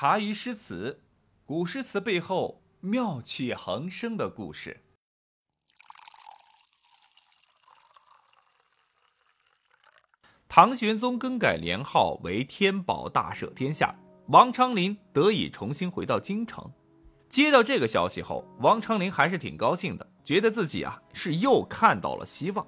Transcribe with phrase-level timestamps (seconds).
[0.00, 1.02] 茶余诗词，
[1.44, 4.80] 古诗词背后妙趣横生的故事。
[10.48, 13.94] 唐玄宗更改年号为天宝大赦天下，
[14.28, 16.72] 王昌龄得以重新回到京城。
[17.28, 22.66] 接到这个消息后，王昌龄还是挺高兴的，觉得自己啊是又看到了希望。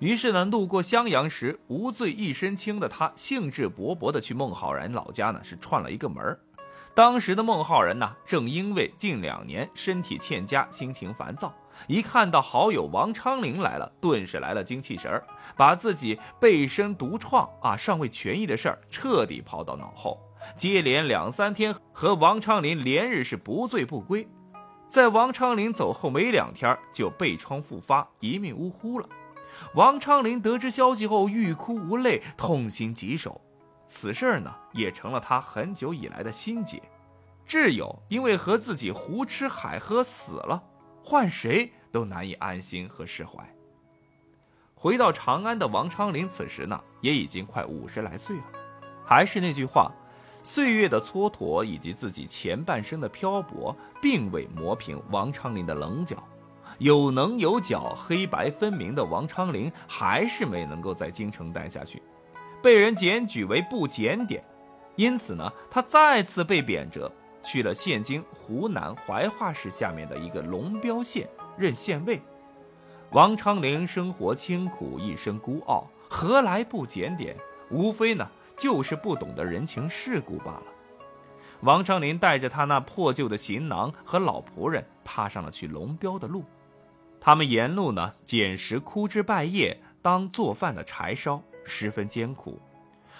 [0.00, 6.40] 于是呢，路过襄阳时，无罪一身轻的他兴致勃勃地去孟浩然老家呢，是串了一个门儿
[6.94, 11.54] 当时的孟浩然呢，正因为近两年身体欠佳，心情烦躁。
[11.86, 15.24] 一看到好友王昌龄来了，顿时来了精气神儿，
[15.56, 20.20] 把自己背身独创啊尚未痊愈的事儿彻底抛到脑后。
[20.54, 24.28] 接连两三天和王昌龄连日是不醉不归，
[24.90, 29.08] 在王昌龄走后没两天就背疮复发，一命呜呼了。
[29.74, 33.40] 王昌龄得知消息后欲哭无泪，痛心疾首。
[33.94, 36.82] 此事呢，也成了他很久以来的心结。
[37.46, 40.62] 挚友因为和自己胡吃海喝死了。
[41.04, 43.46] 换谁都难以安心和释怀。
[44.74, 48.44] 回到长安的王昌龄，此时呢也已经快五十来岁了。
[49.04, 49.92] 还是那句话，
[50.42, 56.16] 岁月的蹉跎以及自己前半生的漂泊，并未磨平王昌龄的棱角。
[56.78, 62.00] 有棱有角、黑白分明的王昌龄，还是没能够在京城待下去，
[62.62, 64.42] 被人检举为不检点，
[64.96, 67.10] 因此呢，他再次被贬谪。
[67.44, 72.22] 去了现今湖南怀化市下面的一个龙标县任县尉。
[73.10, 77.36] 王昌龄生活清苦，一生孤傲，何来不检点？
[77.68, 78.24] 无非呢，
[78.56, 80.62] 就是不懂得人情世故罢了。
[81.62, 86.44] 王昌龄带着他那破旧的行囊和老仆人，踏上了去龙标的路。
[87.20, 92.60] 他们沿路呢，捡拾枯枝败叶当做饭的柴烧，十分艰苦。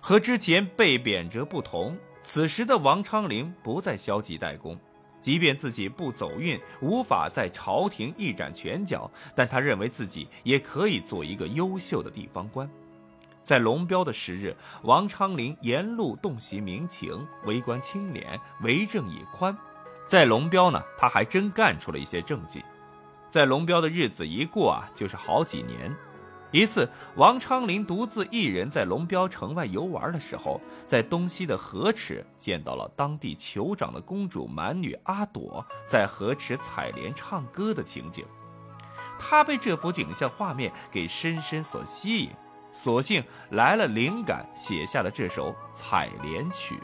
[0.00, 1.96] 和之前被贬谪不同。
[2.26, 4.78] 此时的王昌龄不再消极怠工，
[5.20, 12.66] 即便自己不走运，无法在朝廷一展拳脚，但他认为自己也可以做一个优秀的地方官。
[13.42, 19.54] 在龙标的时日，王昌龄沿路洞悉民情，为官清廉，为政也宽。
[20.06, 22.64] 在龙标呢，他还真干出了一些政绩。
[23.28, 25.94] 在龙标的日子一过啊，就是好几年。
[26.54, 38.24] 一次，王昌龄独自一人在龙标城外游玩的时候，在东西的河池见到了当地酋长的公主蛮女阿朵在河池采莲唱歌的情景。
[39.18, 42.30] 他被这幅景象画面给深深所吸引，
[42.70, 46.76] 索性来了灵感，写下了这首《采莲曲》：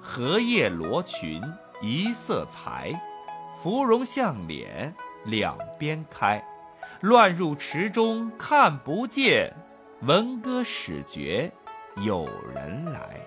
[0.00, 1.42] 荷叶罗裙
[1.82, 2.98] 一色裁，
[3.62, 4.94] 芙蓉向脸
[5.26, 6.42] 两边开。
[7.00, 9.52] 乱入池中看不见，
[10.02, 11.50] 闻歌始觉
[12.04, 13.20] 有人来。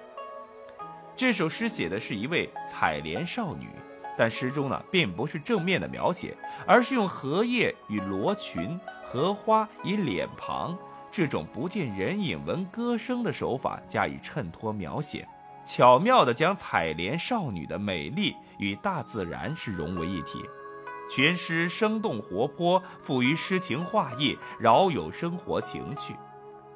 [1.16, 3.70] 这首诗写的是一位采莲少女，
[4.18, 6.36] 但诗中呢并不是正面的描写，
[6.66, 10.78] 而是用荷叶与罗裙、荷花以脸庞
[11.12, 15.28] 这种不见人影闻歌声的手法加以衬托描写，
[15.66, 20.44] 巧妙地将采莲少女的美丽与大自然是融为一体。
[21.14, 26.16] 全诗生动活泼，富于诗情画意，饶有生活情趣。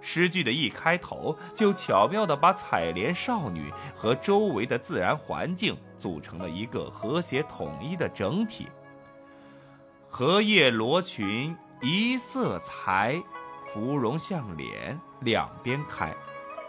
[0.01, 8.68] 诗句的一开头就巧妙地把采莲少女和周围的自然环境组成了一个和谐统一的整体。
[10.09, 13.16] 荷叶罗裙一色裁，
[13.73, 16.13] 芙蓉向脸两边开。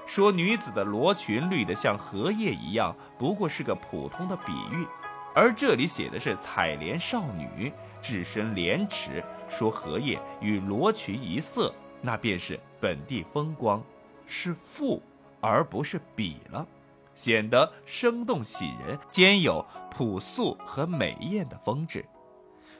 [0.06, 4.86] 说女子的罗裙绿得像荷叶一样，不过是个普通的比喻。
[5.36, 7.70] 而这里写的是采莲少女
[8.00, 11.70] 置身莲池，说荷叶与罗裙一色，
[12.00, 13.84] 那便是本地风光，
[14.26, 15.02] 是赋
[15.42, 16.66] 而不是比了，
[17.14, 22.02] 显得生动喜人，兼有朴素和美艳的风致。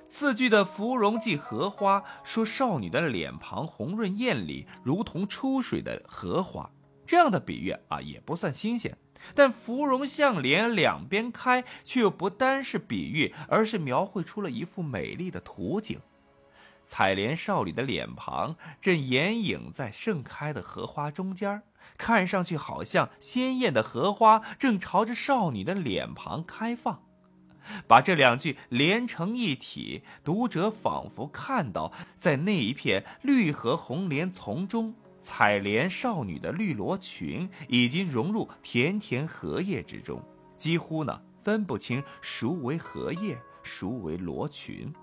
[0.09, 6.71] 次句的芙蓉即荷花，说少女的脸庞红润艳丽，如同出水的荷花，
[7.07, 8.97] 这样的比喻啊，也不算新鲜。
[9.35, 15.99] 但芙蓉向脸两边开，却又不单是比喻，而是描绘出了一幅美丽的图景。
[16.85, 21.63] 采莲少女的脸庞正掩影在盛开的荷花中间，
[21.97, 27.03] 看上去好像鲜艳的荷花正朝着少女的脸庞开放。
[27.89, 34.95] 把这两句连成一体，读者仿佛看到在那一片绿荷红莲丛中。
[35.27, 40.23] 采莲少女的绿罗裙已经融入田田荷叶之中，
[40.57, 44.95] 几乎呢分不清孰为荷叶，孰为罗裙，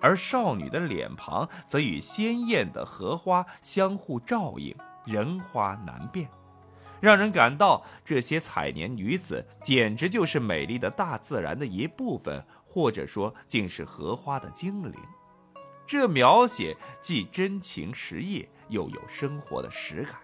[0.00, 4.72] 而少女的脸庞则与鲜艳的荷花相互照应，
[5.04, 6.28] 人花难辨，
[7.00, 14.94] 让人感到这些采莲女子简直就是美丽的大自然的一部分，或者说竟是荷花的精灵。
[15.84, 20.16] 这描写既真情实意，又有生活的实感。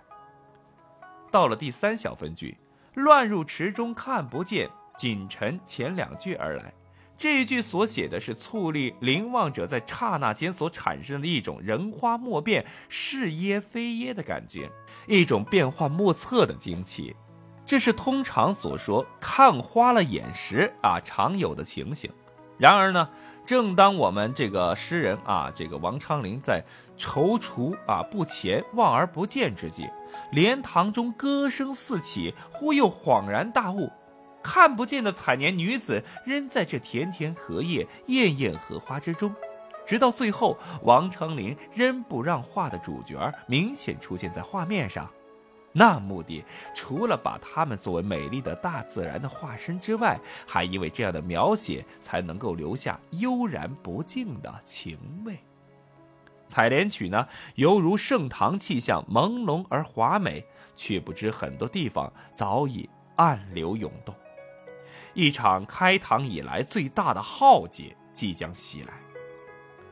[1.31, 2.59] 到了第三小分句
[2.95, 6.73] ，“乱入池中看不见”，仅陈前两句而来。
[7.17, 14.71] 这一句所写的是矗立凝望者在刹那间所产生的一种人花莫辨、是耶非耶的感觉，
[15.07, 17.15] 一种变幻莫测的惊奇。
[17.67, 22.11] 这是通常所说看花了眼时啊常有的情形。
[22.57, 23.09] 然而呢，
[23.50, 26.62] 正当我们这个诗人啊，这个王昌龄在
[26.97, 29.91] 踌躇啊不前、望而不见之际，
[30.31, 33.91] 莲塘中歌声四起，忽又恍然大悟。
[34.41, 39.35] 看不见的采年女子，仍在这田田荷叶、艳艳荷花之中，
[39.85, 45.11] 直到最后，王昌龄仍不让画的主角明显出现在画面上。
[45.72, 46.44] 那目的，
[46.75, 55.38] 除了把它们作为美丽的大自然的化身之外，还因为这样的描写才能够留下悠然不尽的情味。
[56.49, 60.44] 采莲曲呢，犹如盛唐气象，朦胧而华美，
[60.75, 64.12] 却不知很多地方早已暗流涌动。
[65.14, 68.94] 一场开唐以来最大的浩劫即将袭来。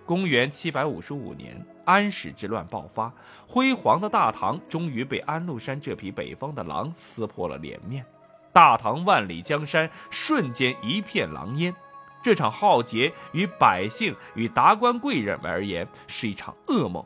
[0.09, 3.13] 公元七百五十五年，安史之乱爆发，
[3.47, 8.03] 辉煌的大唐终于被安禄山这匹北方的狼撕破了脸面，
[8.51, 11.75] 大唐万里江山瞬间一片狼烟。
[12.23, 17.05] 这场浩劫与百姓与达官贵人们而言是一场噩梦，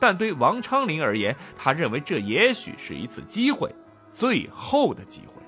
[0.00, 3.70] 但对王昌龄而言，他认为这也许是一次机会，
[4.10, 5.42] 最后的机会。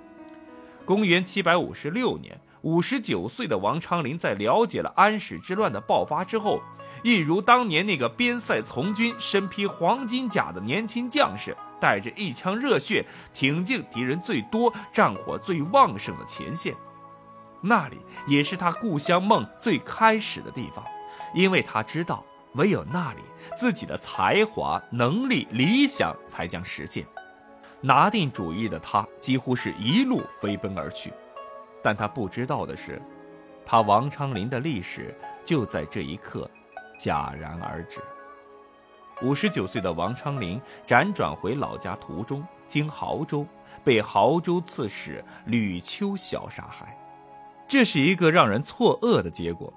[0.85, 6.61] 公元七百五十六年，五十九岁的王昌龄在了解了安史之乱的爆发之后，
[7.03, 16.75] 一如当年那个边塞从军、身披黄金甲的年轻将士，带着一腔热血，挺进敌人最多、战火最旺盛的前线。
[17.63, 20.85] 那里也是他故乡梦最开始的地方，
[21.35, 22.25] 因为他知道，
[22.55, 23.21] 唯有那里，
[23.57, 27.07] 自己的才华、能力、理想才将实现。
[27.83, 31.13] 拿定主意的他几乎是一路飞奔而去，
[31.83, 33.01] 但他不知道的是，
[33.65, 35.15] 他王昌龄的历史
[35.45, 36.51] 就在这一刻
[37.03, 38.01] 戛然而止。
[39.23, 43.47] 五十九岁的王昌龄辗转回老家途中，经亳州
[43.85, 46.97] 被亳州刺史吕秋晓杀害，
[47.69, 49.73] 这是一个让人错愕的结果。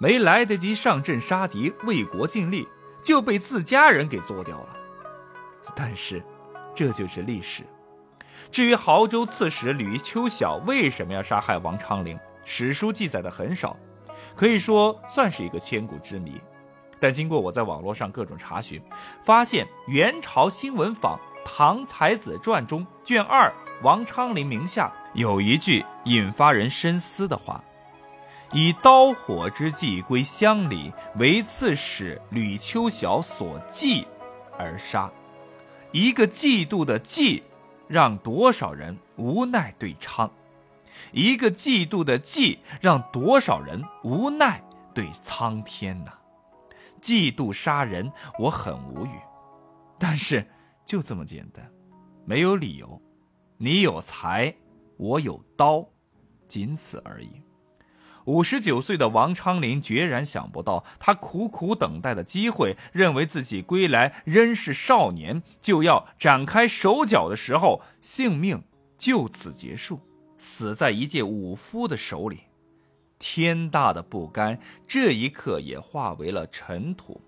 [0.00, 2.66] 没来得及上阵杀敌、为国尽力，
[3.02, 4.76] 就被自家人给做掉了。
[5.76, 6.22] 但是。
[6.76, 7.62] 这就是历史。
[8.50, 13.76] 至于亳州刺史吕秋晓为什么要杀害王昌龄，史书记载的很少，
[14.34, 16.36] 可以说算是一个千古之谜。
[17.04, 18.80] 但经过我在网络上各种查询，
[19.22, 23.52] 发现元朝新闻坊《唐才子传》中卷二
[23.82, 27.62] 王昌龄名下有一句引发人深思的话
[28.54, 34.06] ：“以刀火之计归乡里，为刺史吕秋晓所忌
[34.58, 35.10] 而杀。”
[35.92, 37.42] 一个嫉妒的嫉，
[37.86, 40.30] 让多少人无奈对昌；
[41.12, 44.64] 一个嫉妒的嫉，让多少人无奈
[44.94, 46.10] 对苍天呐！
[47.04, 49.10] 嫉妒杀人，我很无语，
[49.98, 50.48] 但是
[50.86, 51.70] 就这么简单，
[52.24, 52.98] 没有理由。
[53.58, 54.54] 你有才，
[54.96, 55.86] 我有刀，
[56.48, 57.42] 仅此而已。
[58.24, 68.64] 五十九岁的王昌龄决然想不到，他苦苦等待的机会，认为自己归来仍是少年，就要展开手脚的时候，性命
[68.96, 70.00] 就此结束，
[70.38, 72.44] 死在一介武夫的手里。
[73.26, 77.22] 天大的不甘，这一刻也化为了尘土。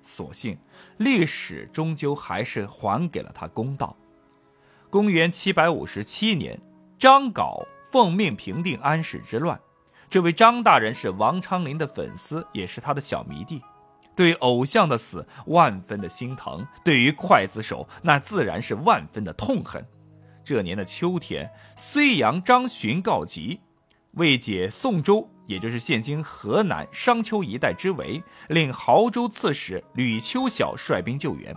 [0.00, 0.56] 所幸，
[0.98, 3.96] 历史终究还是还给了他公道。
[4.88, 6.60] 公元七百五十七年，
[7.00, 9.60] 张镐奉命平定安史之乱。
[10.08, 13.60] 这位张大人是王昌龄的粉丝，也是他的小迷弟，
[14.14, 19.84] 对偶像的死万分的心疼，对于刽子手那自然是万分的痛恨。
[20.44, 23.58] 这年的秋天，睢阳张巡告急，
[24.16, 31.54] 为解宋州，也就是现今河南商丘一带之围，令亳州刺史吕秋晓率兵救援。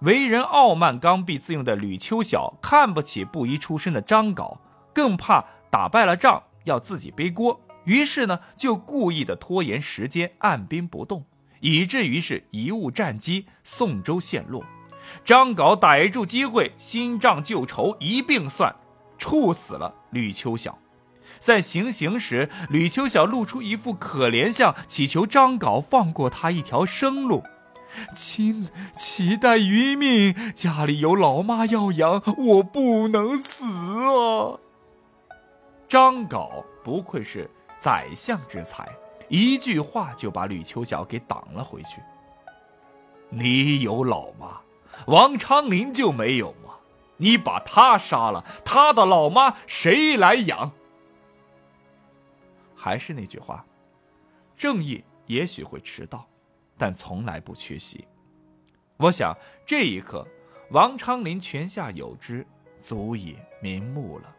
[0.00, 4.56] 为人傲慢刚愎自用的吕秋晓看不起布衣出身的张镐，
[4.94, 7.60] 更怕打败了仗要自己背锅。
[7.84, 11.22] 于是呢，就故意的拖延时间，按兵不动，
[11.60, 14.64] 以至于是贻误战机，宋州陷落。
[15.22, 18.74] 张镐逮住机会，新账旧仇一并算，
[19.18, 20.78] 处死了吕秋晓。
[21.40, 27.42] 在行刑时，吕秋晓露出一副可怜相，祈求张镐放过他一条生路。
[28.14, 34.58] 亲，期待余命，家里有老妈要养，我不能死啊！
[35.88, 37.48] 张镐不愧是
[37.78, 38.88] 宰相之才，
[39.28, 42.00] 一句话就把吕秋晓给挡了回去。
[43.28, 44.60] 你有老妈，
[45.06, 46.74] 王昌龄就没有吗？
[47.18, 50.72] 你把他杀了，他的老妈谁来养？
[52.84, 53.64] 还是那句话，
[54.54, 56.28] 正义也许会迟到。
[56.76, 58.06] 但从来不缺席。
[58.98, 60.28] 我想这一刻，
[60.70, 62.46] 王昌龄泉下有知，
[62.78, 64.36] 足以瞑目了。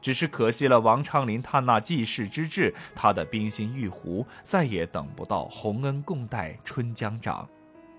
[0.00, 7.48] 只是可惜了王昌龄他那济世之志，他的冰心玉壶再也等不到洪恩共戴春江涨。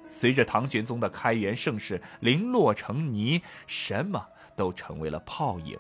[0.08, 5.78] 随着唐玄宗的开元盛世零落成泥，什么都成为了泡影。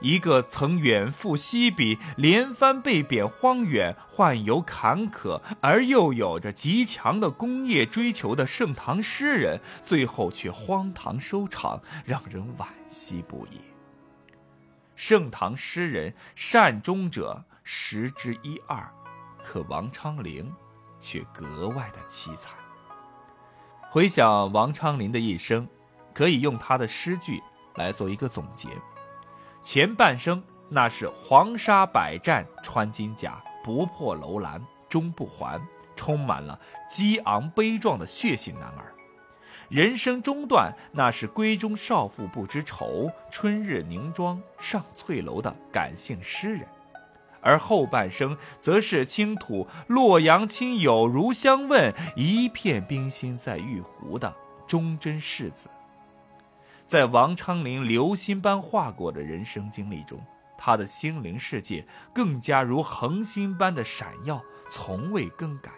[0.00, 13.60] 一个曾远赴西鄙，连番被贬荒远，宦游坎坷，而又有着极强的工业追求的盛唐诗人，最后却荒唐收场，让人惋惜不已。
[14.96, 18.86] 盛唐诗人善终者十之一二，
[19.42, 20.50] 可王昌龄
[20.98, 22.52] 却格外的凄惨。
[23.90, 25.66] 回想王昌龄的一生，
[26.14, 27.40] 可以用他的诗句
[27.76, 28.68] 来做一个总结。
[29.62, 35.60] 前半生那是黄沙百战穿金甲，不破楼兰终不还，
[35.94, 38.84] 充满了激昂悲壮的血性男儿；
[39.68, 46.64] 人生中段那是闺中少妇不知愁，春日凝妆上翠楼的感性诗人；
[47.42, 54.34] 而后半生则是倾吐洛阳亲友如相问，一片冰心在玉壶的
[54.66, 55.68] 忠贞士子。
[56.90, 60.20] 在王昌龄流星般划过的人生经历中，
[60.58, 64.42] 他的心灵世界更加如恒星般的闪耀，
[64.72, 65.70] 从未更改，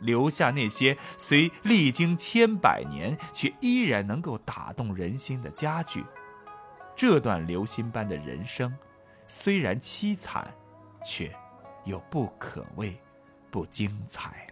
[0.00, 6.04] 留下那些虽历经千百年却依然能够打动人心的佳句。
[6.96, 8.76] 这段流星般的人生，
[9.28, 10.52] 虽然凄惨，
[11.06, 11.32] 却
[11.84, 13.00] 又不可谓
[13.52, 14.48] 不精彩。